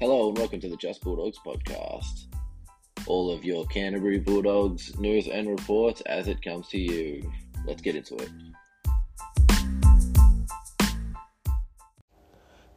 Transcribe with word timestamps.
Hello 0.00 0.28
and 0.28 0.36
welcome 0.36 0.58
to 0.60 0.68
the 0.68 0.76
Just 0.76 1.02
Bulldogs 1.02 1.38
podcast. 1.38 2.26
All 3.06 3.30
of 3.30 3.44
your 3.44 3.64
Canterbury 3.66 4.18
Bulldogs 4.18 4.98
news 4.98 5.28
and 5.28 5.48
reports 5.48 6.00
as 6.00 6.26
it 6.26 6.42
comes 6.42 6.66
to 6.70 6.78
you. 6.78 7.32
Let's 7.64 7.80
get 7.80 7.94
into 7.94 8.16
it. 8.16 8.28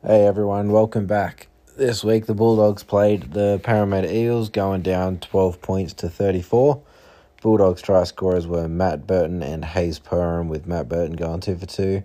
Hey 0.05 0.27
everyone, 0.27 0.71
welcome 0.71 1.07
back. 1.07 1.47
This 1.75 2.03
week 2.03 2.27
the 2.27 2.35
Bulldogs 2.35 2.83
played 2.83 3.34
the 3.34 3.59
Parramatta 3.63 4.15
Eels, 4.15 4.49
going 4.49 4.84
down 4.84 5.18
12 5.18 5.59
points 5.59 5.93
to 5.93 6.09
34. 6.09 6.79
Bulldogs 7.41 7.81
try 7.81 8.04
scorers 8.04 8.45
were 8.45 8.68
Matt 8.68 9.07
Burton 9.07 9.41
and 9.41 9.65
Hayze 9.65 9.99
Perham, 9.99 10.49
with 10.49 10.68
Matt 10.68 10.88
Burton 10.88 11.15
going 11.15 11.39
2 11.39 11.57
for 11.57 11.65
2. 11.65 12.04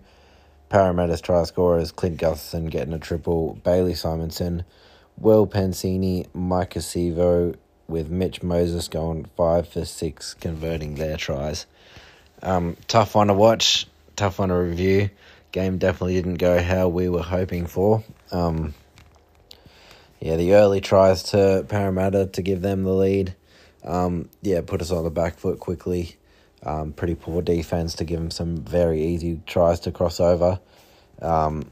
Parramatta's 0.70 1.20
try 1.20 1.44
scorers 1.44 1.92
Clint 1.92 2.18
Gutherson 2.18 2.70
getting 2.70 2.94
a 2.94 2.98
triple, 2.98 3.60
Bailey 3.62 3.92
Simonsson, 3.92 4.64
Will 5.18 5.46
Penisini, 5.46 6.26
Maika 6.28 6.78
Sivo, 6.78 7.54
with 7.88 8.10
Mitch 8.10 8.42
Moses 8.42 8.88
going 8.88 9.26
5 9.36 9.68
for 9.68 9.84
6, 9.84 10.34
converting 10.34 10.94
their 10.94 11.16
tries. 11.16 11.66
Um, 12.42 12.76
tough 12.88 13.14
one 13.14 13.28
to 13.28 13.34
watch, 13.34 13.86
tough 14.16 14.38
one 14.38 14.48
to 14.48 14.54
review. 14.54 15.10
Game 15.52 15.78
definitely 15.78 16.14
didn't 16.14 16.36
go 16.36 16.62
how 16.62 16.88
we 16.88 17.08
were 17.08 17.22
hoping 17.22 17.66
for. 17.66 18.02
Um, 18.30 18.74
yeah, 20.20 20.36
the 20.36 20.54
early 20.54 20.80
tries 20.80 21.24
to 21.24 21.64
Parramatta 21.68 22.26
to 22.26 22.42
give 22.42 22.62
them 22.62 22.84
the 22.84 22.92
lead. 22.92 23.34
Um, 23.84 24.28
yeah, 24.40 24.60
put 24.60 24.80
us 24.80 24.90
on 24.90 25.04
the 25.04 25.10
back 25.10 25.38
foot 25.38 25.60
quickly. 25.60 26.16
Um, 26.64 26.92
pretty 26.92 27.16
poor 27.16 27.42
defense 27.42 27.94
to 27.94 28.04
give 28.04 28.20
them 28.20 28.30
some 28.30 28.56
very 28.56 29.02
easy 29.02 29.40
tries 29.46 29.80
to 29.80 29.92
cross 29.92 30.20
over. 30.20 30.60
Um, 31.20 31.70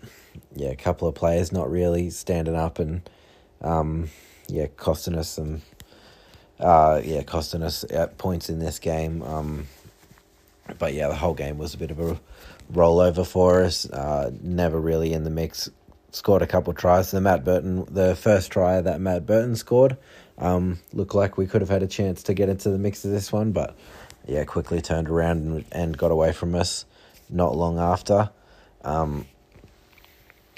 yeah, 0.55 0.71
a 0.71 0.77
couple 0.77 1.07
of 1.07 1.15
players 1.15 1.53
not 1.53 1.71
really 1.71 2.11
standing 2.11 2.57
up 2.57 2.79
and 2.79 3.09
um, 3.61 4.11
yeah, 4.49 4.67
costing 4.77 5.15
us 5.15 5.31
some. 5.31 5.63
Uh, 6.59 7.01
yeah, 7.03 7.23
costing 7.23 7.63
us 7.63 7.85
at 7.91 8.19
points 8.19 8.51
in 8.51 8.59
this 8.59 8.79
game. 8.79 9.23
Um, 9.23 9.67
but 10.79 10.93
yeah, 10.93 11.09
the 11.09 11.15
whole 11.15 11.33
game 11.33 11.57
was 11.57 11.73
a 11.73 11.79
bit 11.79 11.91
of 11.91 11.99
a 11.99 12.21
rollover 12.73 13.27
for 13.27 13.63
us. 13.63 13.89
Uh, 13.89 14.31
never 14.43 14.79
really 14.79 15.15
in 15.15 15.25
the 15.25 15.31
mix 15.31 15.71
scored 16.13 16.43
a 16.43 16.47
couple 16.47 16.73
tries. 16.73 17.11
The 17.11 17.21
Matt 17.21 17.45
Burton, 17.45 17.87
the 17.91 18.15
first 18.15 18.51
try 18.51 18.81
that 18.81 19.01
Matt 19.01 19.27
Burton 19.27 19.57
scored, 19.57 19.97
um, 20.39 20.79
looked 20.93 21.15
like 21.15 21.37
we 21.37 21.47
could 21.47 21.61
have 21.61 21.71
had 21.71 21.83
a 21.83 21.87
chance 21.87 22.23
to 22.25 22.35
get 22.35 22.49
into 22.49 22.71
the 22.71 22.79
mix 22.79 23.05
of 23.05 23.11
this 23.11 23.33
one, 23.33 23.53
but 23.53 23.77
yeah, 24.27 24.45
quickly 24.45 24.81
turned 24.81 25.09
around 25.09 25.39
and, 25.39 25.65
and 25.73 25.99
got 25.99 26.11
away 26.11 26.33
from 26.33 26.55
us 26.55 26.85
not 27.29 27.57
long 27.57 27.79
after. 27.79 28.31
Um, 28.83 29.27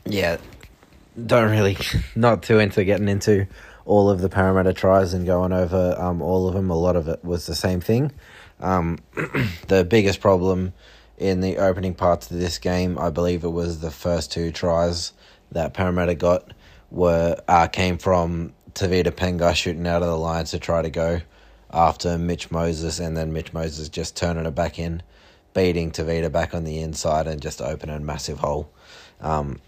yeah, 0.04 0.38
don't 1.26 1.50
really, 1.50 1.76
not 2.16 2.42
too 2.42 2.58
into 2.58 2.84
getting 2.84 3.08
into 3.08 3.46
all 3.84 4.10
of 4.10 4.20
the 4.20 4.28
Parramatta 4.28 4.72
tries 4.72 5.12
and 5.12 5.26
going 5.26 5.52
over 5.52 5.96
um, 5.98 6.22
all 6.22 6.48
of 6.48 6.54
them. 6.54 6.70
A 6.70 6.76
lot 6.76 6.96
of 6.96 7.08
it 7.08 7.24
was 7.24 7.46
the 7.46 7.54
same 7.54 7.80
thing. 7.80 8.12
Um, 8.60 8.98
the 9.68 9.84
biggest 9.84 10.20
problem 10.20 10.72
in 11.18 11.40
the 11.40 11.58
opening 11.58 11.94
parts 11.94 12.30
of 12.30 12.38
this 12.38 12.58
game, 12.58 12.98
I 12.98 13.10
believe 13.10 13.44
it 13.44 13.50
was 13.50 13.80
the 13.80 13.90
first 13.90 14.32
two 14.32 14.50
tries 14.50 15.12
that 15.50 15.74
Parramatta 15.74 16.14
got 16.14 16.52
were 16.90 17.36
uh, 17.48 17.66
came 17.66 17.98
from 17.98 18.52
Tevita 18.74 19.10
Pangai 19.10 19.54
shooting 19.54 19.86
out 19.86 20.02
of 20.02 20.08
the 20.08 20.18
line 20.18 20.44
to 20.46 20.58
try 20.58 20.82
to 20.82 20.90
go 20.90 21.20
after 21.72 22.18
Mitch 22.18 22.50
Moses, 22.50 22.98
and 22.98 23.16
then 23.16 23.32
Mitch 23.32 23.52
Moses 23.52 23.88
just 23.88 24.16
turning 24.16 24.46
it 24.46 24.54
back 24.54 24.78
in, 24.78 25.02
beating 25.54 25.90
Tevita 25.90 26.30
back 26.30 26.54
on 26.54 26.64
the 26.64 26.80
inside 26.80 27.26
and 27.26 27.40
just 27.40 27.62
opening 27.62 27.96
a 27.96 28.00
massive 28.00 28.38
hole. 28.38 28.70
Um, 29.20 29.60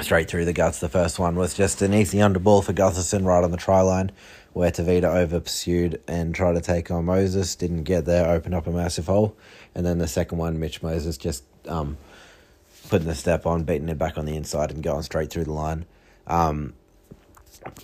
straight 0.00 0.28
through 0.28 0.44
the 0.44 0.52
guts. 0.52 0.80
The 0.80 0.88
first 0.88 1.18
one 1.18 1.36
was 1.36 1.54
just 1.54 1.82
an 1.82 1.92
easy 1.94 2.18
underball 2.18 2.64
for 2.64 2.72
Gutherson 2.72 3.24
right 3.24 3.42
on 3.42 3.50
the 3.50 3.56
try 3.56 3.80
line, 3.80 4.12
where 4.52 4.70
Tevita 4.70 5.04
over 5.04 5.40
pursued 5.40 6.00
and 6.06 6.34
tried 6.34 6.54
to 6.54 6.60
take 6.60 6.90
on 6.90 7.04
Moses. 7.04 7.54
Didn't 7.56 7.84
get 7.84 8.04
there, 8.04 8.28
opened 8.28 8.54
up 8.54 8.66
a 8.66 8.70
massive 8.70 9.06
hole. 9.06 9.36
And 9.74 9.84
then 9.84 9.98
the 9.98 10.08
second 10.08 10.38
one, 10.38 10.58
Mitch 10.58 10.82
Moses 10.82 11.16
just 11.16 11.44
um, 11.66 11.96
putting 12.88 13.08
the 13.08 13.14
step 13.14 13.46
on, 13.46 13.64
beating 13.64 13.88
it 13.88 13.98
back 13.98 14.16
on 14.16 14.24
the 14.24 14.36
inside 14.36 14.70
and 14.70 14.82
going 14.82 15.02
straight 15.02 15.30
through 15.30 15.44
the 15.44 15.52
line. 15.52 15.84
Um, 16.26 16.74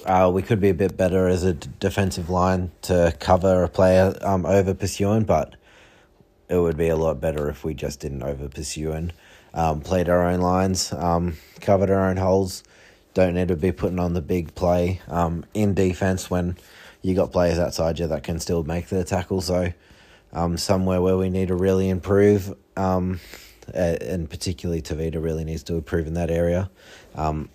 uh, 0.06 0.30
we 0.32 0.42
could 0.42 0.60
be 0.60 0.70
a 0.70 0.74
bit 0.74 0.96
better 0.96 1.26
as 1.28 1.42
a 1.42 1.54
d- 1.54 1.68
defensive 1.80 2.30
line 2.30 2.70
to 2.82 3.14
cover 3.18 3.64
a 3.64 3.68
player 3.68 4.16
um, 4.22 4.46
over 4.46 4.72
pursuing, 4.72 5.24
but 5.24 5.56
it 6.48 6.58
would 6.58 6.76
be 6.76 6.88
a 6.88 6.96
lot 6.96 7.20
better 7.20 7.48
if 7.48 7.64
we 7.64 7.74
just 7.74 8.00
didn't 8.00 8.22
over 8.22 8.48
pursue 8.48 8.92
and 8.92 9.12
um, 9.54 9.80
played 9.80 10.08
our 10.08 10.26
own 10.26 10.40
lines, 10.40 10.92
um, 10.92 11.36
covered 11.60 11.90
our 11.90 12.10
own 12.10 12.16
holes. 12.16 12.62
Don't 13.14 13.34
need 13.34 13.48
to 13.48 13.56
be 13.56 13.72
putting 13.72 14.00
on 14.00 14.12
the 14.12 14.20
big 14.20 14.54
play 14.54 15.00
um, 15.08 15.46
in 15.54 15.72
defense 15.72 16.28
when 16.28 16.56
you 17.00 17.14
got 17.14 17.32
players 17.32 17.58
outside 17.58 17.98
you 18.00 18.08
that 18.08 18.24
can 18.24 18.40
still 18.40 18.64
make 18.64 18.88
the 18.88 19.04
tackle. 19.04 19.40
So, 19.40 19.72
um, 20.32 20.56
somewhere 20.56 21.00
where 21.00 21.16
we 21.16 21.30
need 21.30 21.48
to 21.48 21.54
really 21.54 21.88
improve, 21.88 22.52
um, 22.76 23.20
and 23.72 24.28
particularly 24.28 24.82
Tevita 24.82 25.22
really 25.22 25.44
needs 25.44 25.62
to 25.64 25.74
improve 25.74 26.08
in 26.08 26.14
that 26.14 26.30
area. 26.30 26.68
Um, 27.14 27.48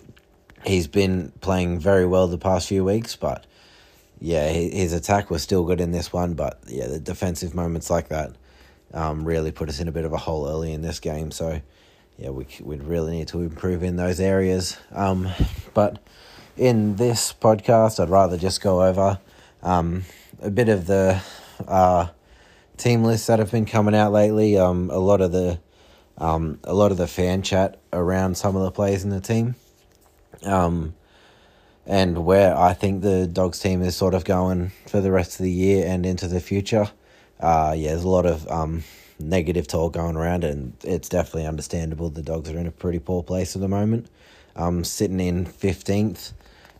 he's 0.64 0.86
been 0.86 1.32
playing 1.42 1.78
very 1.78 2.06
well 2.06 2.26
the 2.26 2.38
past 2.38 2.68
few 2.68 2.84
weeks, 2.84 3.16
but 3.16 3.44
yeah, 4.18 4.48
his 4.48 4.94
attack 4.94 5.30
was 5.30 5.42
still 5.42 5.64
good 5.64 5.80
in 5.80 5.92
this 5.92 6.12
one. 6.12 6.32
But 6.32 6.60
yeah, 6.66 6.86
the 6.86 6.98
defensive 6.98 7.54
moments 7.54 7.90
like 7.90 8.08
that 8.08 8.32
um, 8.94 9.24
really 9.24 9.52
put 9.52 9.68
us 9.68 9.78
in 9.78 9.88
a 9.88 9.92
bit 9.92 10.06
of 10.06 10.12
a 10.14 10.18
hole 10.18 10.48
early 10.48 10.72
in 10.72 10.80
this 10.80 11.00
game. 11.00 11.30
So 11.30 11.60
yeah, 12.20 12.28
we 12.28 12.46
we 12.60 12.76
really 12.76 13.12
need 13.12 13.28
to 13.28 13.40
improve 13.40 13.82
in 13.82 13.96
those 13.96 14.20
areas. 14.20 14.76
Um, 14.92 15.28
but 15.72 15.98
in 16.56 16.96
this 16.96 17.32
podcast, 17.32 17.98
I'd 17.98 18.10
rather 18.10 18.36
just 18.36 18.60
go 18.60 18.82
over 18.82 19.18
um, 19.62 20.04
a 20.42 20.50
bit 20.50 20.68
of 20.68 20.86
the 20.86 21.22
uh, 21.66 22.08
team 22.76 23.04
lists 23.04 23.28
that 23.28 23.38
have 23.38 23.50
been 23.50 23.64
coming 23.64 23.94
out 23.94 24.12
lately. 24.12 24.58
Um, 24.58 24.90
a 24.90 24.98
lot 24.98 25.22
of 25.22 25.32
the 25.32 25.60
um, 26.18 26.58
a 26.64 26.74
lot 26.74 26.92
of 26.92 26.98
the 26.98 27.06
fan 27.06 27.40
chat 27.40 27.80
around 27.90 28.36
some 28.36 28.54
of 28.54 28.62
the 28.64 28.70
players 28.70 29.02
in 29.02 29.08
the 29.08 29.22
team. 29.22 29.54
Um, 30.44 30.94
and 31.86 32.26
where 32.26 32.54
I 32.54 32.74
think 32.74 33.00
the 33.00 33.26
Dogs 33.26 33.58
team 33.58 33.80
is 33.80 33.96
sort 33.96 34.12
of 34.12 34.24
going 34.24 34.72
for 34.86 35.00
the 35.00 35.10
rest 35.10 35.40
of 35.40 35.44
the 35.44 35.50
year 35.50 35.86
and 35.86 36.04
into 36.04 36.28
the 36.28 36.40
future. 36.40 36.90
Uh, 37.40 37.74
yeah, 37.74 37.88
there's 37.88 38.04
a 38.04 38.08
lot 38.08 38.26
of 38.26 38.46
um, 38.48 38.84
negative 39.20 39.66
talk 39.66 39.92
going 39.92 40.16
around, 40.16 40.44
and 40.44 40.72
it's 40.82 41.08
definitely 41.08 41.46
understandable. 41.46 42.10
The 42.10 42.22
Dogs 42.22 42.50
are 42.50 42.58
in 42.58 42.66
a 42.66 42.72
pretty 42.72 42.98
poor 42.98 43.22
place 43.22 43.54
at 43.54 43.62
the 43.62 43.68
moment, 43.68 44.08
um, 44.56 44.84
sitting 44.84 45.20
in 45.20 45.46
15th 45.46 46.32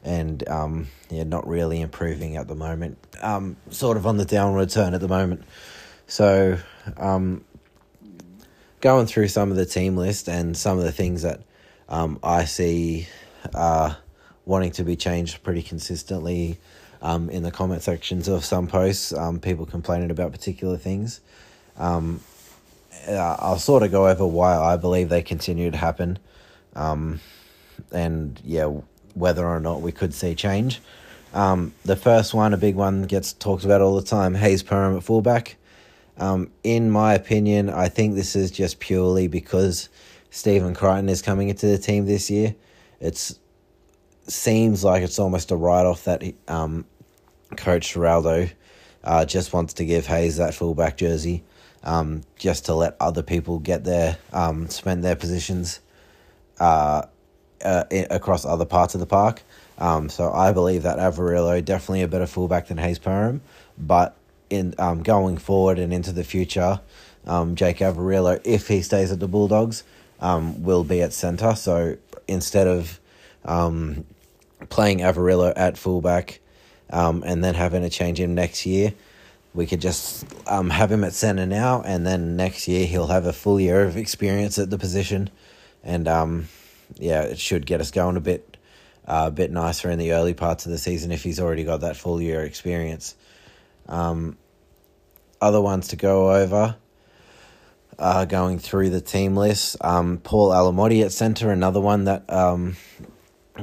and 0.02 0.48
um, 0.48 0.88
yeah, 1.10 1.24
not 1.24 1.46
really 1.46 1.80
improving 1.80 2.36
at 2.36 2.48
the 2.48 2.54
moment. 2.54 2.98
Um, 3.20 3.56
sort 3.70 3.96
of 3.96 4.06
on 4.06 4.16
the 4.16 4.24
downward 4.24 4.70
turn 4.70 4.94
at 4.94 5.00
the 5.00 5.08
moment. 5.08 5.42
So, 6.06 6.58
um, 6.96 7.44
going 8.80 9.06
through 9.06 9.28
some 9.28 9.50
of 9.50 9.56
the 9.56 9.66
team 9.66 9.96
list 9.96 10.28
and 10.28 10.56
some 10.56 10.78
of 10.78 10.84
the 10.84 10.92
things 10.92 11.22
that 11.22 11.42
um, 11.88 12.18
I 12.22 12.46
see 12.46 13.08
uh, 13.54 13.94
wanting 14.46 14.72
to 14.72 14.84
be 14.84 14.96
changed 14.96 15.42
pretty 15.42 15.62
consistently 15.62 16.58
um, 17.02 17.30
in 17.30 17.42
the 17.42 17.50
comment 17.50 17.82
sections 17.82 18.28
of 18.28 18.44
some 18.44 18.66
posts, 18.66 19.12
um, 19.12 19.38
people 19.38 19.66
complaining 19.66 20.10
about 20.10 20.32
particular 20.32 20.76
things. 20.76 21.20
Um, 21.76 22.20
uh, 23.08 23.36
I'll 23.38 23.58
sort 23.58 23.82
of 23.82 23.90
go 23.90 24.08
over 24.08 24.26
why 24.26 24.56
I 24.56 24.76
believe 24.76 25.08
they 25.08 25.22
continue 25.22 25.70
to 25.70 25.76
happen, 25.76 26.18
um, 26.76 27.20
and 27.92 28.40
yeah, 28.44 28.70
whether 29.14 29.46
or 29.46 29.60
not 29.60 29.80
we 29.80 29.92
could 29.92 30.14
see 30.14 30.34
change. 30.34 30.80
Um, 31.32 31.72
the 31.84 31.96
first 31.96 32.34
one, 32.34 32.52
a 32.52 32.56
big 32.56 32.74
one, 32.74 33.02
gets 33.02 33.32
talked 33.32 33.64
about 33.64 33.80
all 33.80 33.96
the 33.96 34.06
time. 34.06 34.34
Hayze 34.34 34.64
Perham 34.64 34.96
at 34.96 35.04
fullback. 35.04 35.56
Um, 36.18 36.50
in 36.64 36.90
my 36.90 37.14
opinion, 37.14 37.70
I 37.70 37.88
think 37.88 38.14
this 38.14 38.36
is 38.36 38.50
just 38.50 38.80
purely 38.80 39.28
because 39.28 39.88
Stephen 40.30 40.74
Crichton 40.74 41.08
is 41.08 41.22
coming 41.22 41.48
into 41.48 41.66
the 41.66 41.78
team 41.78 42.06
this 42.06 42.30
year. 42.30 42.54
It 43.00 43.32
seems 44.26 44.84
like 44.84 45.02
it's 45.02 45.18
almost 45.18 45.50
a 45.50 45.56
write 45.56 45.86
off 45.86 46.04
that 46.04 46.22
um, 46.46 46.84
Coach 47.56 47.94
Ciraldo 47.94 48.50
uh, 49.02 49.24
just 49.24 49.52
wants 49.52 49.72
to 49.74 49.84
give 49.84 50.06
Hayze 50.06 50.36
that 50.36 50.54
fullback 50.54 50.96
jersey 50.98 51.42
um, 51.82 52.22
just 52.36 52.66
to 52.66 52.74
let 52.74 52.96
other 53.00 53.22
people 53.22 53.58
get 53.58 53.84
their 53.84 54.18
um, 54.32 54.68
spend 54.68 55.02
their 55.02 55.16
positions 55.16 55.80
uh, 56.58 57.02
uh, 57.64 57.84
across 58.10 58.44
other 58.44 58.64
parts 58.64 58.94
of 58.94 59.00
the 59.00 59.06
park. 59.06 59.42
Um, 59.78 60.08
so 60.08 60.30
I 60.30 60.52
believe 60.52 60.82
that 60.82 60.98
Averillo 60.98 61.64
definitely 61.64 62.02
a 62.02 62.08
better 62.08 62.26
fullback 62.26 62.68
than 62.68 62.76
Hayze 62.76 63.00
Perham, 63.00 63.40
but 63.78 64.16
in 64.50 64.74
um, 64.78 65.02
going 65.02 65.38
forward 65.38 65.78
and 65.78 65.92
into 65.92 66.12
the 66.12 66.24
future, 66.24 66.80
um, 67.26 67.54
Jake 67.54 67.78
Averillo, 67.78 68.40
if 68.44 68.68
he 68.68 68.82
stays 68.82 69.10
at 69.10 69.20
the 69.20 69.28
Bulldogs, 69.28 69.84
um, 70.20 70.62
will 70.62 70.84
be 70.84 71.00
at 71.00 71.12
centre. 71.12 71.54
So 71.54 71.96
instead 72.28 72.66
of 72.66 73.00
um, 73.44 74.04
playing 74.68 74.98
Averillo 74.98 75.52
at 75.56 75.78
fullback 75.78 76.40
um, 76.90 77.22
and 77.24 77.42
then 77.42 77.54
having 77.54 77.82
to 77.82 77.88
change 77.88 78.20
him 78.20 78.34
next 78.34 78.66
year, 78.66 78.92
we 79.54 79.66
could 79.66 79.80
just 79.80 80.24
um, 80.46 80.70
have 80.70 80.92
him 80.92 81.04
at 81.04 81.12
centre 81.12 81.46
now, 81.46 81.82
and 81.82 82.06
then 82.06 82.36
next 82.36 82.68
year 82.68 82.86
he'll 82.86 83.08
have 83.08 83.26
a 83.26 83.32
full 83.32 83.60
year 83.60 83.82
of 83.82 83.96
experience 83.96 84.58
at 84.58 84.70
the 84.70 84.78
position, 84.78 85.30
and 85.82 86.06
um, 86.06 86.48
yeah, 86.96 87.22
it 87.22 87.38
should 87.38 87.66
get 87.66 87.80
us 87.80 87.90
going 87.90 88.16
a 88.16 88.20
bit 88.20 88.56
uh, 89.06 89.24
a 89.26 89.30
bit 89.30 89.50
nicer 89.50 89.90
in 89.90 89.98
the 89.98 90.12
early 90.12 90.34
parts 90.34 90.66
of 90.66 90.72
the 90.72 90.78
season 90.78 91.10
if 91.10 91.22
he's 91.22 91.40
already 91.40 91.64
got 91.64 91.80
that 91.80 91.96
full 91.96 92.22
year 92.22 92.42
experience. 92.42 93.16
Um, 93.88 94.36
other 95.40 95.60
ones 95.60 95.88
to 95.88 95.96
go 95.96 96.32
over. 96.32 96.76
Uh, 97.98 98.24
going 98.24 98.58
through 98.58 98.88
the 98.88 99.00
team 99.00 99.36
list, 99.36 99.76
um, 99.82 100.16
Paul 100.16 100.52
Alamoti 100.52 101.04
at 101.04 101.12
centre, 101.12 101.50
another 101.50 101.80
one 101.82 102.04
that 102.04 102.24
um, 102.32 102.78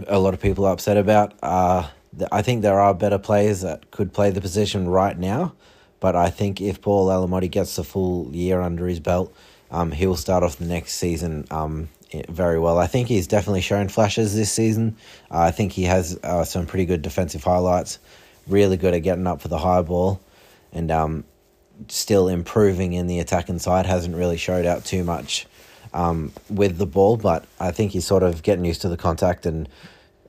a 0.05 0.19
lot 0.19 0.35
of 0.35 0.39
people 0.39 0.65
are 0.65 0.73
upset 0.73 0.95
about. 0.95 1.33
Uh, 1.41 1.87
I 2.31 2.43
think 2.43 2.61
there 2.61 2.79
are 2.79 2.93
better 2.93 3.17
players 3.17 3.61
that 3.61 3.89
could 3.89 4.13
play 4.13 4.29
the 4.29 4.41
position 4.41 4.87
right 4.87 5.17
now, 5.17 5.55
but 5.99 6.15
I 6.15 6.29
think 6.29 6.61
if 6.61 6.81
Paul 6.81 7.07
Alamoti 7.07 7.49
gets 7.49 7.75
the 7.75 7.83
full 7.83 8.29
year 8.33 8.61
under 8.61 8.87
his 8.87 8.99
belt, 8.99 9.33
um, 9.71 9.91
he'll 9.91 10.15
start 10.15 10.43
off 10.43 10.57
the 10.57 10.65
next 10.65 10.93
season 10.93 11.45
um, 11.51 11.89
very 12.29 12.59
well. 12.59 12.77
I 12.77 12.87
think 12.87 13.07
he's 13.07 13.27
definitely 13.27 13.61
shown 13.61 13.89
flashes 13.89 14.35
this 14.35 14.51
season. 14.51 14.95
Uh, 15.29 15.39
I 15.39 15.51
think 15.51 15.73
he 15.73 15.83
has 15.83 16.17
uh, 16.23 16.43
some 16.43 16.65
pretty 16.65 16.85
good 16.85 17.01
defensive 17.01 17.43
highlights, 17.43 17.99
really 18.47 18.77
good 18.77 18.93
at 18.93 18.99
getting 18.99 19.27
up 19.27 19.41
for 19.41 19.47
the 19.47 19.57
high 19.57 19.81
ball, 19.81 20.21
and 20.71 20.89
um, 20.91 21.23
still 21.87 22.27
improving 22.27 22.93
in 22.93 23.07
the 23.07 23.19
attacking 23.19 23.59
side. 23.59 23.85
Hasn't 23.85 24.15
really 24.15 24.37
showed 24.37 24.65
out 24.65 24.85
too 24.85 25.03
much 25.03 25.47
um, 25.93 26.31
with 26.49 26.77
the 26.77 26.85
ball, 26.85 27.17
but 27.17 27.45
I 27.59 27.71
think 27.71 27.91
he's 27.91 28.05
sort 28.05 28.23
of 28.23 28.43
getting 28.43 28.65
used 28.65 28.81
to 28.81 28.89
the 28.89 28.97
contact 28.97 29.45
and 29.45 29.67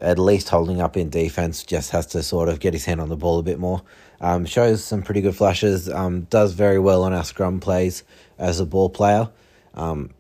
at 0.01 0.19
least 0.19 0.49
holding 0.49 0.81
up 0.81 0.97
in 0.97 1.11
defense. 1.11 1.65
Just 1.65 1.91
has 1.91 2.07
to 2.07 2.23
sort 2.23 2.49
of 2.49 2.61
get 2.61 2.73
his 2.73 2.85
hand 2.85 3.01
on 3.01 3.09
the 3.09 3.17
ball 3.17 3.39
a 3.39 3.43
bit 3.43 3.59
more. 3.59 3.83
Um, 4.21 4.47
shows 4.47 4.83
some 4.83 5.03
pretty 5.03 5.21
good 5.21 5.37
flashes. 5.37 5.89
Um, 5.89 6.23
does 6.23 6.53
very 6.53 6.79
well 6.79 7.05
on 7.05 7.13
our 7.13 7.25
scrum 7.25 7.61
plays 7.61 8.05
as 8.39 8.61
a 8.61 8.67
ball 8.67 8.91
player. 8.91 9.31
Um, 9.75 10.11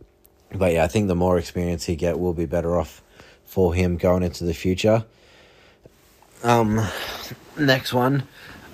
but 0.52 0.72
yeah, 0.72 0.84
I 0.84 0.88
think 0.88 1.08
the 1.08 1.14
more 1.14 1.38
experience 1.38 1.84
he 1.84 1.96
get 1.96 2.18
will 2.18 2.32
be 2.32 2.46
better 2.46 2.78
off 2.78 3.02
for 3.44 3.74
him 3.74 3.96
going 3.96 4.22
into 4.22 4.44
the 4.44 4.54
future. 4.54 5.04
Um, 6.44 6.86
next 7.58 7.92
one, 7.92 8.22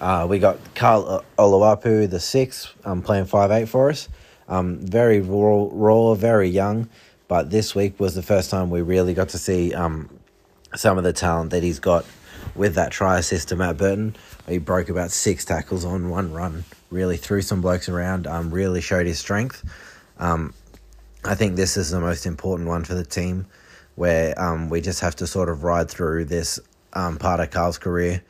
uh, 0.01 0.27
we 0.29 0.39
got 0.39 0.59
Karl 0.75 1.25
Oloapu, 1.39 2.09
the 2.11 2.21
sixth, 2.21 2.75
um, 2.85 3.01
playing 3.01 3.25
five 3.25 3.51
eight 3.51 3.69
for 3.69 3.89
us. 3.89 4.09
Um, 4.49 4.79
very 4.81 5.21
raw, 5.21 5.69
raw, 5.71 6.15
very 6.15 6.51
young, 6.51 6.91
but 7.29 7.51
this 7.51 7.75
week 7.75 7.99
was 7.99 8.15
the 8.15 8.23
first 8.23 8.51
time 8.51 8.69
we 8.69 8.83
really 8.83 9.15
got 9.15 9.31
to 9.31 9.39
see 9.39 9.73
um, 9.73 10.11
some 10.75 10.99
of 10.99 11.05
the 11.05 11.13
talent 11.13 11.51
that 11.51 11.63
he's 11.63 11.79
got 11.79 12.05
with 12.55 12.75
that 12.75 12.93
try 12.93 13.19
assist 13.19 13.49
to 13.49 13.57
Matt 13.57 13.77
Burton. 13.77 14.17
He 14.49 14.59
broke 14.59 14.89
about 14.89 15.11
six 15.11 15.45
tackles 15.45 15.85
on 15.85 16.11
one 16.11 16.33
run, 16.33 16.65
really 16.91 17.17
threw 17.17 17.43
some 17.43 17.61
blokes 17.61 17.89
around, 17.89 18.27
um, 18.27 18.51
really 18.51 18.81
showed 18.81 19.07
his 19.07 19.19
strength. 19.19 19.65
Um, 20.19 20.53
I 21.25 21.35
think 21.35 21.57
this 21.57 21.77
is 21.77 21.91
the 21.91 22.01
most 22.01 22.27
important 22.27 22.69
one 22.69 22.85
for 22.85 22.95
the 22.95 23.05
team, 23.05 23.47
where 23.95 24.39
um, 24.41 24.69
we 24.69 24.81
just 24.81 25.01
have 25.01 25.17
to 25.17 25.27
sort 25.27 25.49
of 25.49 25.65
ride 25.65 25.91
through 25.91 26.27
this 26.27 26.61
um, 26.93 27.17
part 27.17 27.41
of 27.41 27.51
Karl's 27.51 27.79
career, 27.79 28.23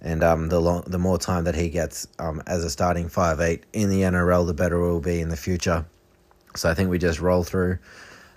and 0.00 0.22
um, 0.22 0.48
the 0.48 0.60
long, 0.60 0.82
the 0.86 0.98
more 0.98 1.18
time 1.18 1.44
that 1.44 1.54
he 1.54 1.70
gets 1.70 2.06
um, 2.18 2.42
as 2.46 2.64
a 2.64 2.70
starting 2.70 3.08
five 3.08 3.40
eight 3.40 3.64
in 3.72 3.88
the 3.88 4.02
NRL, 4.02 4.46
the 4.46 4.54
better 4.54 4.76
it 4.76 4.92
will 4.92 5.00
be 5.00 5.20
in 5.20 5.30
the 5.30 5.36
future. 5.36 5.86
So 6.54 6.68
I 6.68 6.74
think 6.74 6.90
we 6.90 6.98
just 6.98 7.20
roll 7.20 7.44
through 7.44 7.78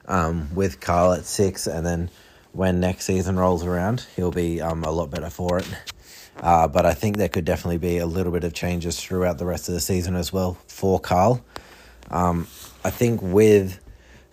um, 0.08 0.54
with 0.56 0.80
Karl 0.80 1.14
at 1.14 1.26
six, 1.26 1.68
and 1.68 1.86
then 1.86 2.10
when 2.56 2.80
next 2.80 3.06
season 3.06 3.38
rolls 3.38 3.66
around, 3.66 4.06
he'll 4.16 4.32
be 4.32 4.62
um, 4.62 4.84
a 4.84 4.92
lot 4.92 5.12
better 5.12 5.30
for 5.30 5.60
it. 5.60 5.68
Uh, 6.38 6.68
but 6.68 6.86
I 6.86 6.94
think 6.94 7.18
there 7.18 7.30
could 7.30 7.46
definitely 7.46 7.78
be 7.78 7.98
a 7.98 8.06
little 8.06 8.32
bit 8.32 8.44
of 8.44 8.54
changes 8.54 9.00
throughout 9.00 9.38
the 9.38 9.46
rest 9.46 9.68
of 9.68 9.74
the 9.74 9.80
season 9.80 10.16
as 10.16 10.32
well 10.32 10.58
for 10.68 11.00
Karl. 11.00 11.44
Um, 12.12 12.48
I 12.84 12.90
think 12.90 13.22
with 13.22 13.80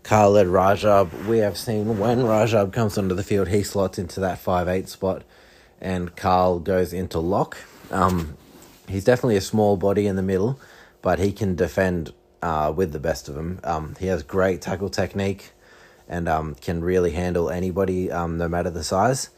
Khaled 0.03 0.47
Rajab, 0.47 1.27
we 1.27 1.39
have 1.39 1.57
seen 1.57 1.99
when 1.99 2.19
Rajab 2.19 2.73
comes 2.73 2.99
onto 2.99 3.15
the 3.15 3.23
field, 3.23 3.49
he 3.49 3.63
slots 3.63 3.99
into 3.99 4.21
that 4.21 4.39
five 4.39 4.69
eight 4.69 4.89
spot, 4.89 5.23
and 5.81 6.15
Karl 6.17 6.59
goes 6.59 6.93
into 6.93 7.19
lock. 7.19 7.57
Um, 7.91 8.37
he's 8.89 9.05
definitely 9.05 9.37
a 9.37 9.43
small 9.43 9.77
body 9.77 10.07
in 10.07 10.17
the 10.17 10.23
middle, 10.23 10.61
but 11.03 11.19
he 11.19 11.33
can 11.33 11.55
defend 11.55 12.13
uh, 12.43 12.73
with 12.75 12.93
the 12.93 13.01
best 13.01 13.29
of 13.29 13.35
them. 13.35 13.61
Um, 13.65 13.95
he 13.99 14.07
has 14.07 14.23
great 14.23 14.61
tackle 14.61 14.91
technique, 14.91 15.53
and 16.09 16.29
um, 16.29 16.55
can 16.55 16.83
really 16.83 17.13
handle 17.13 17.51
anybody, 17.51 18.11
um, 18.11 18.39
no 18.39 18.49
matter 18.49 18.71
the 18.71 18.85
size. 18.85 19.31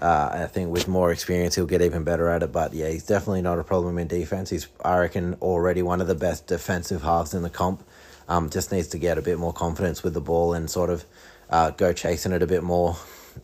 Uh, 0.00 0.30
I 0.32 0.46
think 0.46 0.70
with 0.70 0.88
more 0.88 1.12
experience, 1.12 1.54
he'll 1.54 1.66
get 1.66 1.82
even 1.82 2.04
better 2.04 2.28
at 2.28 2.42
it. 2.42 2.52
But 2.52 2.72
yeah, 2.72 2.88
he's 2.88 3.04
definitely 3.04 3.42
not 3.42 3.58
a 3.58 3.64
problem 3.64 3.98
in 3.98 4.08
defense. 4.08 4.48
He's, 4.48 4.66
I 4.82 4.96
reckon, 4.98 5.34
already 5.42 5.82
one 5.82 6.00
of 6.00 6.06
the 6.06 6.14
best 6.14 6.46
defensive 6.46 7.02
halves 7.02 7.34
in 7.34 7.42
the 7.42 7.50
comp. 7.50 7.84
Um, 8.28 8.48
just 8.48 8.72
needs 8.72 8.88
to 8.88 8.98
get 8.98 9.18
a 9.18 9.22
bit 9.22 9.38
more 9.38 9.52
confidence 9.52 10.02
with 10.02 10.14
the 10.14 10.20
ball 10.20 10.54
and 10.54 10.70
sort 10.70 10.88
of 10.88 11.04
uh, 11.50 11.70
go 11.70 11.92
chasing 11.92 12.32
it 12.32 12.42
a 12.42 12.46
bit 12.46 12.62
more 12.62 12.96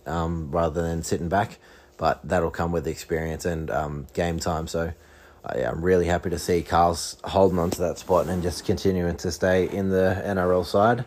um, 0.06 0.50
rather 0.50 0.81
than 0.82 1.02
sitting 1.02 1.29
back. 1.29 1.59
But 1.99 2.26
that'll 2.26 2.50
come 2.50 2.73
with 2.73 2.87
experience 2.87 3.44
and 3.44 3.70
um, 3.70 4.06
game 4.14 4.38
time. 4.38 4.67
So 4.69 4.93
uh, 5.44 5.55
yeah, 5.56 5.70
I'm 5.70 5.82
really 5.82 6.06
happy 6.06 6.31
to 6.31 6.38
see 6.38 6.62
Karl's 6.62 7.17
holding 7.25 7.59
on 7.59 7.70
to 7.70 7.81
that 7.81 7.99
spot 7.99 8.26
and 8.26 8.43
just 8.43 8.64
continuing 8.64 9.17
to 9.19 9.31
stay 9.31 9.69
in 9.69 9.91
the 9.91 10.23
NRL 10.25 10.64
side. 10.64 11.05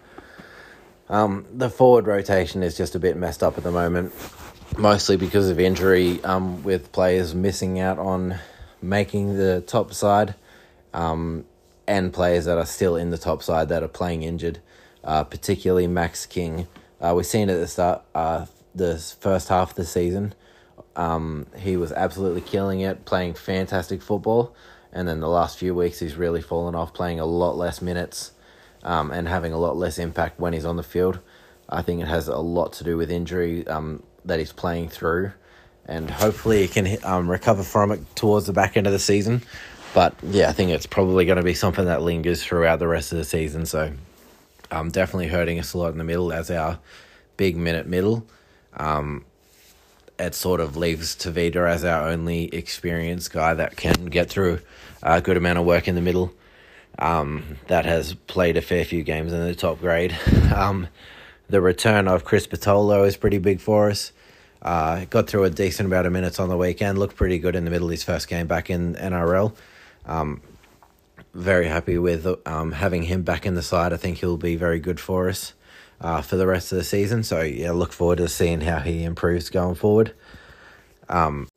Um, 1.10 1.46
the 1.52 1.70
forward 1.70 2.06
rotation 2.06 2.62
is 2.62 2.78
just 2.78 2.96
a 2.96 3.00
bit 3.00 3.18
messed 3.18 3.42
up 3.42 3.58
at 3.58 3.64
the 3.64 3.72
moment 3.72 4.14
mostly 4.78 5.18
because 5.18 5.50
of 5.50 5.60
injury, 5.60 6.24
um, 6.24 6.64
with 6.64 6.92
players 6.92 7.34
missing 7.34 7.80
out 7.80 7.98
on 7.98 8.40
making 8.82 9.38
the 9.38 9.62
top 9.62 9.94
side, 9.94 10.36
um, 10.94 11.46
and 11.88 12.14
players 12.14 12.46
that 12.46 12.58
are 12.58 12.66
still 12.66 12.96
in 12.96 13.10
the 13.10 13.18
top 13.18 13.42
side 13.42 13.70
that 13.70 13.84
are 13.84 13.90
playing 13.90 14.24
injured, 14.24 14.60
uh, 15.04 15.24
particularly 15.24 15.88
Max 15.88 16.26
King. 16.26 16.68
Uh, 17.02 17.14
we've 17.16 17.26
seen 17.26 17.50
at 17.50 17.60
the 17.60 17.68
start, 17.68 18.02
uh, 18.14 18.46
the 18.76 18.98
first 19.20 19.50
half 19.50 19.72
of 19.72 19.76
the 19.76 19.86
season, 19.86 20.34
um, 20.96 21.46
he 21.58 21.78
was 21.78 21.92
absolutely 21.92 22.42
killing 22.42 22.82
it, 22.82 23.06
playing 23.06 23.34
fantastic 23.34 24.02
football, 24.02 24.56
and 24.92 25.08
then 25.08 25.20
the 25.20 25.30
last 25.30 25.58
few 25.58 25.74
weeks 25.74 26.00
he's 26.00 26.16
really 26.16 26.42
fallen 26.42 26.76
off, 26.76 26.94
playing 26.94 27.20
a 27.20 27.26
lot 27.26 27.58
less 27.58 27.82
minutes, 27.82 28.32
um, 28.90 29.12
and 29.12 29.28
having 29.28 29.54
a 29.54 29.58
lot 29.58 29.78
less 29.78 30.00
impact 30.00 30.40
when 30.40 30.54
he's 30.54 30.66
on 30.66 30.76
the 30.76 30.84
field. 30.84 31.20
I 31.70 31.84
think 31.84 32.02
it 32.02 32.08
has 32.08 32.28
a 32.28 32.38
lot 32.38 32.74
to 32.74 32.84
do 32.84 32.98
with 32.98 33.12
injury. 33.12 33.66
Um, 33.68 34.04
that 34.26 34.40
he's 34.40 34.52
playing 34.52 34.90
through, 34.90 35.32
and 35.86 36.10
hopefully 36.10 36.62
he 36.62 36.68
can 36.68 36.98
um, 37.04 37.30
recover 37.30 37.64
from 37.64 37.92
it 37.92 38.16
towards 38.16 38.46
the 38.46 38.54
back 38.54 38.78
end 38.78 38.88
of 38.88 38.94
the 38.94 39.00
season. 39.00 39.42
But 39.94 40.16
yeah, 40.24 40.50
I 40.50 40.54
think 40.54 40.72
it's 40.72 40.86
probably 40.86 41.26
going 41.26 41.38
to 41.38 41.44
be 41.44 41.54
something 41.54 41.86
that 41.86 42.02
lingers 42.02 42.44
throughout 42.44 42.80
the 42.80 42.88
rest 42.88 43.12
of 43.12 43.18
the 43.18 43.24
season. 43.24 43.66
So, 43.66 43.92
um, 44.72 44.92
definitely 44.92 45.28
hurting 45.28 45.60
us 45.60 45.74
a 45.74 45.78
lot 45.78 45.92
in 45.92 45.98
the 45.98 46.04
middle 46.04 46.32
as 46.32 46.52
our 46.52 46.80
big 47.38 47.58
minute 47.58 47.88
middle. 47.88 48.26
Um, 48.76 49.26
it 50.20 50.36
sort 50.36 50.60
of 50.60 50.76
leaves 50.76 51.16
Tevita 51.16 51.68
as 51.68 51.84
our 51.86 52.10
only 52.10 52.46
experienced 52.54 53.32
guy 53.32 53.54
that 53.54 53.78
can 53.78 54.06
get 54.08 54.30
through 54.30 54.60
a 55.02 55.22
good 55.22 55.38
amount 55.38 55.58
of 55.58 55.66
work 55.66 55.88
in 55.88 55.96
the 55.96 56.02
middle. 56.02 56.34
Um, 56.98 57.58
that 57.68 57.86
has 57.86 58.14
played 58.14 58.58
a 58.58 58.62
fair 58.62 58.84
few 58.84 59.04
games 59.04 59.32
in 59.32 59.40
the 59.46 59.56
top 59.56 59.80
grade. 59.80 60.18
Um, 60.50 60.88
the 61.48 61.62
return 61.62 62.08
of 62.08 62.26
Chris 62.26 62.48
Patolo 62.48 63.08
is 63.08 63.18
pretty 63.18 63.38
big 63.38 63.60
for 63.60 63.90
us. 63.90 64.12
Uh, 64.62 65.06
got 65.06 65.28
through 65.28 65.46
a 65.46 65.50
decent 65.50 65.88
amount 65.88 66.06
of 66.06 66.14
minutes 66.14 66.40
on 66.40 66.50
the 66.50 66.58
weekend. 66.58 66.98
Looked 66.98 67.16
pretty 67.16 67.40
good 67.40 67.56
in 67.56 67.66
the 67.66 67.72
middle 67.72 67.88
of 67.88 67.92
his 67.92 68.04
first 68.04 68.28
game 68.28 68.46
back 68.46 68.70
in 68.70 68.96
NRL. 68.96 69.56
Um, 70.06 70.42
very 71.34 71.68
happy 71.68 71.98
with 71.98 72.28
um, 72.46 72.72
having 72.74 73.04
him 73.04 73.24
back 73.24 73.46
in 73.46 73.56
the 73.56 73.62
side. 73.62 73.94
I 73.94 73.98
think 73.98 74.18
he'll 74.18 74.38
be 74.38 74.56
very 74.56 74.80
good 74.80 75.00
for 75.00 75.30
us 75.30 75.54
uh, 76.02 76.22
for 76.22 76.36
the 76.36 76.48
rest 76.48 76.72
of 76.72 76.78
the 76.78 76.84
season. 76.84 77.24
So 77.24 77.42
yeah, 77.42 77.72
look 77.72 77.94
forward 77.94 78.18
to 78.18 78.28
seeing 78.28 78.62
how 78.62 78.80
he 78.80 79.04
improves 79.04 79.50
going 79.50 79.76
forward. 79.76 80.14
Um, 81.08 81.48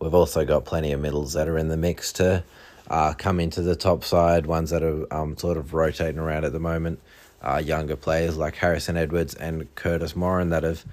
we've 0.00 0.14
also 0.14 0.44
got 0.44 0.64
plenty 0.64 0.92
of 0.92 1.00
middles 1.00 1.32
that 1.34 1.48
are 1.48 1.58
in 1.58 1.68
the 1.68 1.76
mix 1.76 2.12
to 2.14 2.44
uh, 2.88 3.14
come 3.14 3.40
into 3.40 3.62
the 3.62 3.76
top 3.76 4.04
side. 4.04 4.46
Ones 4.46 4.70
that 4.70 4.82
are 4.82 5.12
um, 5.12 5.36
sort 5.36 5.56
of 5.56 5.74
rotating 5.74 6.18
around 6.18 6.44
at 6.44 6.52
the 6.52 6.60
moment 6.60 7.00
uh, 7.44 7.62
younger 7.64 7.96
players 7.96 8.36
like 8.36 8.56
Harrison 8.56 8.96
Edwards 8.96 9.34
and 9.34 9.72
Kurtis 9.74 10.16
Morrin 10.16 10.48
that 10.50 10.62
have 10.62 10.84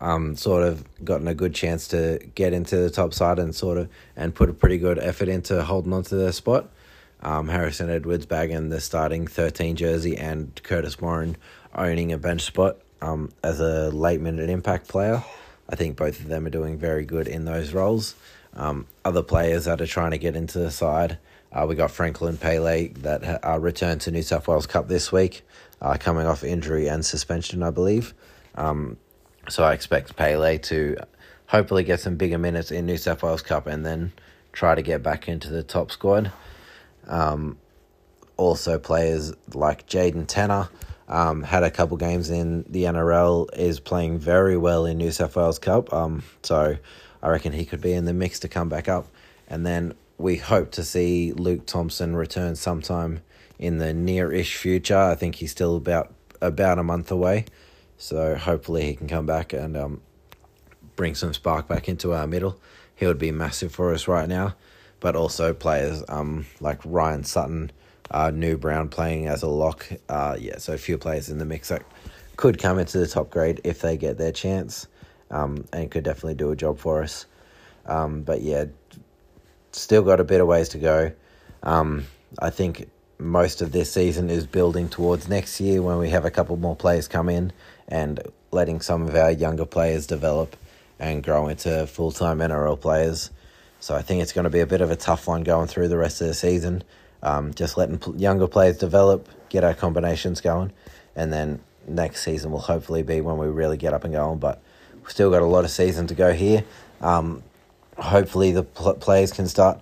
um, 0.00 0.34
sort 0.34 0.64
of 0.64 0.84
gotten 1.04 1.28
a 1.28 1.34
good 1.34 1.54
chance 1.54 1.86
to 1.88 2.18
get 2.34 2.52
into 2.52 2.76
the 2.76 2.90
top 2.90 3.14
side 3.14 3.38
and 3.38 3.54
sort 3.54 3.78
of 3.78 3.88
and 4.16 4.34
put 4.34 4.48
a 4.48 4.52
pretty 4.52 4.78
good 4.78 4.98
effort 4.98 5.28
into 5.28 5.62
holding 5.62 5.92
on 5.92 6.02
to 6.04 6.16
their 6.16 6.32
spot. 6.32 6.68
Um, 7.22 7.48
Harrison 7.48 7.90
Edwards 7.90 8.26
bagging 8.26 8.70
the 8.70 8.80
starting 8.80 9.26
13 9.26 9.76
jersey 9.76 10.16
and 10.16 10.54
Kurtis 10.64 11.00
Morrin 11.00 11.36
owning 11.74 12.12
a 12.12 12.18
bench 12.18 12.42
spot 12.42 12.78
um, 13.02 13.30
as 13.44 13.60
a 13.60 13.90
late 13.90 14.20
minute 14.20 14.50
impact 14.50 14.88
player. 14.88 15.22
I 15.68 15.76
think 15.76 15.96
both 15.96 16.18
of 16.18 16.26
them 16.26 16.46
are 16.46 16.50
doing 16.50 16.78
very 16.78 17.04
good 17.04 17.28
in 17.28 17.44
those 17.44 17.72
roles. 17.72 18.16
Um, 18.54 18.86
other 19.04 19.22
players 19.22 19.66
that 19.66 19.80
are 19.80 19.86
trying 19.86 20.10
to 20.10 20.18
get 20.18 20.34
into 20.34 20.58
the 20.58 20.72
side, 20.72 21.18
uh, 21.52 21.66
we 21.68 21.74
got 21.74 21.90
Franklin 21.90 22.36
Pele 22.36 22.88
that 22.88 23.44
uh, 23.44 23.58
returned 23.58 24.00
to 24.02 24.10
New 24.10 24.22
South 24.22 24.46
Wales 24.46 24.66
Cup 24.66 24.88
this 24.88 25.10
week 25.10 25.42
uh, 25.80 25.96
coming 25.98 26.26
off 26.26 26.44
injury 26.44 26.88
and 26.88 27.04
suspension, 27.04 27.62
I 27.62 27.70
believe. 27.70 28.14
Um, 28.54 28.96
so 29.48 29.64
I 29.64 29.72
expect 29.72 30.16
Pele 30.16 30.58
to 30.58 30.96
hopefully 31.46 31.82
get 31.82 32.00
some 32.00 32.16
bigger 32.16 32.38
minutes 32.38 32.70
in 32.70 32.86
New 32.86 32.96
South 32.96 33.22
Wales 33.22 33.42
Cup 33.42 33.66
and 33.66 33.84
then 33.84 34.12
try 34.52 34.74
to 34.74 34.82
get 34.82 35.02
back 35.02 35.28
into 35.28 35.50
the 35.50 35.62
top 35.62 35.90
squad. 35.90 36.30
Um, 37.08 37.58
also, 38.36 38.78
players 38.78 39.32
like 39.54 39.86
Jaden 39.86 40.26
Tanner 40.26 40.68
Um, 41.08 41.42
had 41.42 41.64
a 41.64 41.72
couple 41.72 41.96
games 41.96 42.30
in 42.30 42.64
the 42.68 42.84
NRL, 42.84 43.48
is 43.58 43.80
playing 43.80 44.20
very 44.20 44.56
well 44.56 44.86
in 44.86 44.96
New 44.96 45.10
South 45.10 45.34
Wales 45.34 45.58
Cup. 45.58 45.92
Um, 45.92 46.22
so 46.44 46.76
I 47.20 47.28
reckon 47.28 47.52
he 47.52 47.64
could 47.64 47.80
be 47.80 47.92
in 47.92 48.04
the 48.04 48.12
mix 48.12 48.38
to 48.40 48.48
come 48.48 48.68
back 48.68 48.88
up. 48.88 49.08
And 49.48 49.66
then 49.66 49.94
we 50.20 50.36
hope 50.36 50.70
to 50.72 50.84
see 50.84 51.32
Luke 51.32 51.64
Thompson 51.66 52.14
return 52.14 52.54
sometime 52.54 53.20
in 53.58 53.78
the 53.78 53.94
near-ish 53.94 54.56
future. 54.56 54.98
I 54.98 55.14
think 55.14 55.36
he's 55.36 55.50
still 55.50 55.76
about 55.76 56.12
about 56.42 56.78
a 56.78 56.82
month 56.82 57.10
away, 57.10 57.46
so 57.96 58.34
hopefully 58.34 58.84
he 58.86 58.94
can 58.94 59.08
come 59.08 59.26
back 59.26 59.52
and 59.52 59.76
um, 59.76 60.00
bring 60.96 61.14
some 61.14 61.32
spark 61.32 61.68
back 61.68 61.88
into 61.88 62.12
our 62.12 62.26
middle. 62.26 62.60
He 62.94 63.06
would 63.06 63.18
be 63.18 63.32
massive 63.32 63.72
for 63.74 63.92
us 63.94 64.08
right 64.08 64.28
now, 64.28 64.54
but 65.00 65.16
also 65.16 65.54
players 65.54 66.02
um 66.08 66.46
like 66.60 66.80
Ryan 66.84 67.24
Sutton, 67.24 67.72
uh, 68.10 68.30
New 68.30 68.56
Brown 68.58 68.88
playing 68.88 69.26
as 69.26 69.42
a 69.42 69.48
lock. 69.48 69.86
Uh, 70.08 70.36
yeah, 70.38 70.58
so 70.58 70.74
a 70.74 70.78
few 70.78 70.98
players 70.98 71.30
in 71.30 71.38
the 71.38 71.46
mix 71.46 71.68
that 71.68 71.82
could 72.36 72.58
come 72.58 72.78
into 72.78 72.98
the 72.98 73.06
top 73.06 73.30
grade 73.30 73.60
if 73.64 73.80
they 73.80 73.96
get 73.96 74.18
their 74.18 74.32
chance, 74.32 74.86
um, 75.30 75.64
and 75.72 75.90
could 75.90 76.04
definitely 76.04 76.34
do 76.34 76.50
a 76.50 76.56
job 76.56 76.78
for 76.78 77.02
us. 77.02 77.26
Um, 77.86 78.22
but 78.22 78.42
yeah, 78.42 78.66
still 79.72 80.02
got 80.02 80.20
a 80.20 80.24
bit 80.24 80.40
of 80.40 80.46
ways 80.46 80.70
to 80.70 80.78
go. 80.78 81.12
Um, 81.62 82.06
I 82.38 82.50
think 82.50 82.88
most 83.18 83.60
of 83.60 83.72
this 83.72 83.92
season 83.92 84.30
is 84.30 84.46
building 84.46 84.88
towards 84.88 85.28
next 85.28 85.60
year 85.60 85.82
when 85.82 85.98
we 85.98 86.10
have 86.10 86.24
a 86.24 86.30
couple 86.30 86.56
more 86.56 86.76
players 86.76 87.06
come 87.06 87.28
in 87.28 87.52
and 87.88 88.20
letting 88.50 88.80
some 88.80 89.02
of 89.02 89.14
our 89.14 89.30
younger 89.30 89.66
players 89.66 90.06
develop 90.06 90.56
and 90.98 91.22
grow 91.22 91.48
into 91.48 91.86
full 91.86 92.12
time 92.12 92.38
NRL 92.38 92.80
players. 92.80 93.30
So 93.80 93.94
I 93.94 94.02
think 94.02 94.22
it's 94.22 94.32
going 94.32 94.44
to 94.44 94.50
be 94.50 94.60
a 94.60 94.66
bit 94.66 94.80
of 94.80 94.90
a 94.90 94.96
tough 94.96 95.26
one 95.26 95.42
going 95.42 95.66
through 95.66 95.88
the 95.88 95.96
rest 95.96 96.20
of 96.20 96.26
the 96.26 96.34
season. 96.34 96.84
Um, 97.22 97.52
just 97.54 97.76
letting 97.76 98.00
younger 98.18 98.46
players 98.46 98.78
develop, 98.78 99.28
get 99.48 99.64
our 99.64 99.74
combinations 99.74 100.40
going, 100.40 100.72
and 101.16 101.32
then 101.32 101.60
next 101.86 102.22
season 102.22 102.50
will 102.50 102.60
hopefully 102.60 103.02
be 103.02 103.20
when 103.20 103.38
we 103.38 103.46
really 103.46 103.76
get 103.76 103.92
up 103.92 104.04
and 104.04 104.14
going. 104.14 104.38
But 104.38 104.62
we've 104.96 105.10
still 105.10 105.30
got 105.30 105.42
a 105.42 105.46
lot 105.46 105.64
of 105.64 105.70
season 105.70 106.06
to 106.08 106.14
go 106.14 106.32
here. 106.32 106.64
Um, 107.00 107.42
hopefully 108.00 108.52
the 108.52 108.62
pl- 108.62 108.94
players 108.94 109.32
can 109.32 109.46
start 109.46 109.80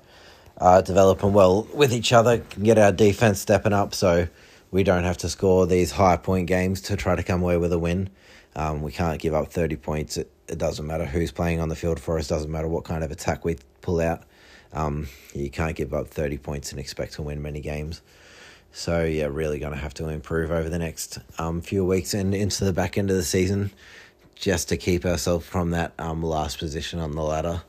uh, 0.61 0.81
developing 0.81 1.33
well 1.33 1.69
with 1.73 1.93
each 1.93 2.13
other, 2.13 2.39
can 2.39 2.65
get 2.65 2.79
our 2.79 2.93
defense 2.93 3.41
stepping 3.41 3.73
up 3.73 3.95
so 3.95 4.29
we 4.71 4.83
don't 4.83 5.05
have 5.05 5.17
to 5.19 5.29
score 5.29 5.67
these 5.67 5.93
high 5.93 6.17
point 6.17 6.47
games 6.47 6.81
to 6.83 6.97
try 6.97 7.15
to 7.15 7.23
come 7.23 7.43
away 7.43 7.57
with 7.57 7.73
a 7.73 7.79
win. 7.79 8.11
Um, 8.57 8.83
we 8.83 8.93
can't 8.93 9.21
give 9.21 9.35
up 9.35 9.53
30 9.53 9.77
points. 9.77 10.17
It, 10.17 10.31
it 10.49 10.59
doesn't 10.59 10.87
matter 10.87 11.05
who's 11.05 11.31
playing 11.31 11.61
on 11.61 11.69
the 11.69 11.77
field 11.77 12.01
for 12.01 12.19
us, 12.19 12.29
doesn't 12.29 12.51
matter 12.51 12.69
what 12.69 12.85
kind 12.85 13.05
of 13.05 13.11
attack 13.11 13.45
we 13.45 13.57
pull 13.81 14.01
out. 14.01 14.25
Um, 14.73 15.09
you 15.35 15.51
can't 15.51 15.77
give 15.77 15.95
up 15.95 16.09
30 16.09 16.39
points 16.39 16.73
and 16.73 16.81
expect 16.81 17.15
to 17.15 17.23
win 17.23 17.41
many 17.41 17.61
games. 17.61 18.03
So, 18.73 19.05
yeah, 19.05 19.29
really 19.31 19.59
going 19.59 19.73
to 19.73 19.79
have 19.79 19.95
to 19.95 20.09
improve 20.09 20.51
over 20.51 20.69
the 20.69 20.79
next 20.79 21.19
um, 21.39 21.63
few 21.63 21.85
weeks 21.85 22.13
and 22.13 22.35
into 22.35 22.65
the 22.65 22.73
back 22.73 22.99
end 22.99 23.11
of 23.11 23.17
the 23.17 23.23
season 23.23 23.71
just 24.35 24.69
to 24.69 24.77
keep 24.77 25.05
ourselves 25.05 25.47
from 25.47 25.71
that 25.71 25.93
um, 25.99 26.23
last 26.23 26.59
position 26.59 27.01
on 27.01 27.13
the 27.13 27.23
ladder. 27.23 27.63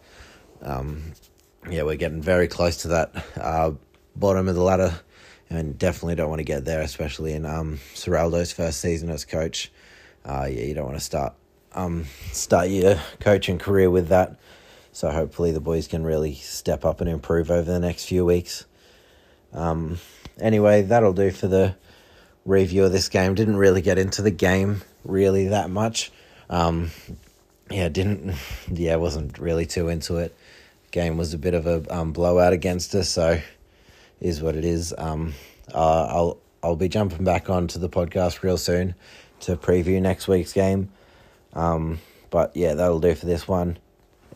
Um, 0.62 1.14
yeah, 1.70 1.84
we're 1.84 1.96
getting 1.96 2.22
very 2.22 2.48
close 2.48 2.78
to 2.78 2.90
that 2.90 3.26
uh, 3.40 3.72
bottom 4.16 4.48
of 4.48 4.56
the 4.56 4.62
ladder, 4.62 5.00
and 5.50 5.78
definitely 5.78 6.16
don't 6.16 6.30
want 6.30 6.40
to 6.40 6.46
get 6.46 6.66
there, 6.66 6.82
especially 6.82 7.34
in 7.34 7.46
um, 7.46 7.80
Ciraldo's 7.94 8.52
first 8.52 8.80
season 8.80 9.10
as 9.10 9.26
coach. 9.26 9.72
Uh, 10.26 10.48
yeah, 10.50 10.64
you 10.64 10.74
don't 10.74 10.86
want 10.86 10.98
to 10.98 11.04
start 11.04 11.34
um, 11.74 12.06
start 12.32 12.70
your 12.70 13.00
coaching 13.20 13.58
career 13.58 13.90
with 13.90 14.08
that. 14.10 14.38
So 14.92 15.12
hopefully 15.12 15.52
the 15.52 15.60
boys 15.60 15.88
can 15.88 16.04
really 16.04 16.34
step 16.34 16.84
up 16.84 17.00
and 17.00 17.10
improve 17.10 17.52
over 17.52 17.72
the 17.72 17.80
next 17.80 18.06
few 18.06 18.26
weeks. 18.26 18.66
Um, 19.54 20.00
anyway, 20.40 20.82
that'll 20.82 21.14
do 21.14 21.32
for 21.32 21.48
the 21.48 21.76
review 22.46 22.86
of 22.86 22.92
this 22.92 23.08
game. 23.08 23.36
Didn't 23.36 23.58
really 23.58 23.82
get 23.82 23.98
into 23.98 24.22
the 24.22 24.32
game 24.32 24.82
really 25.04 25.48
that 25.50 25.70
much. 25.70 26.12
Um, 26.50 26.92
yeah, 27.70 27.90
didn't. 27.90 28.36
Yeah, 28.72 28.96
wasn't 28.96 29.38
really 29.38 29.66
too 29.66 29.90
into 29.90 30.18
it 30.18 30.36
game 30.92 31.18
was 31.18 31.34
a 31.34 31.38
bit 31.38 31.54
of 31.54 31.68
a 31.68 31.84
um, 31.96 32.12
blowout 32.12 32.54
against 32.54 32.94
us, 32.96 33.10
so 33.10 33.40
is 34.20 34.42
what 34.42 34.56
it 34.56 34.66
is. 34.66 34.94
Um, 34.98 35.34
uh, 35.74 36.08
I'll 36.10 36.38
I'll 36.62 36.76
be 36.76 36.90
jumping 36.90 37.24
back 37.24 37.50
onto 37.50 37.80
the 37.80 37.90
podcast 37.90 38.44
real 38.44 38.58
soon 38.58 38.96
to 39.42 39.56
preview 39.56 40.02
next 40.02 40.28
week's 40.28 40.54
game. 40.54 40.92
Um, 41.54 42.00
but 42.30 42.56
yeah, 42.56 42.74
that'll 42.74 43.00
do 43.00 43.16
for 43.16 43.26
this 43.26 43.48
one. 43.48 43.78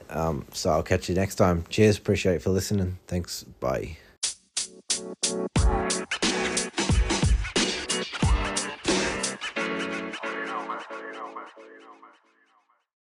Um, 0.09 0.45
so 0.53 0.69
I'll 0.69 0.83
catch 0.83 1.09
you 1.09 1.15
next 1.15 1.35
time. 1.35 1.65
Cheers. 1.69 1.97
Appreciate 1.97 2.35
it 2.35 2.41
for 2.41 2.51
listening. 2.51 2.99
Thanks. 3.07 3.43
Bye. 3.59 3.97